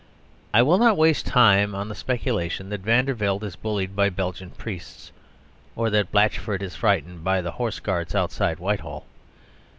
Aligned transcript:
I 0.51 0.63
will 0.63 0.79
not 0.79 0.97
waste 0.97 1.27
time 1.27 1.75
on 1.75 1.87
the 1.87 1.93
speculation 1.93 2.69
that 2.69 2.81
Vandervelde 2.81 3.43
is 3.43 3.55
bullied 3.55 3.95
by 3.95 4.09
Belgian 4.09 4.49
priests; 4.49 5.11
or 5.75 5.91
that 5.91 6.11
Blatchford 6.11 6.63
is 6.63 6.75
frightened 6.75 7.27
of 7.27 7.43
the 7.43 7.51
horse 7.51 7.79
guards 7.79 8.15
outside 8.15 8.57
Whitehall. 8.57 9.05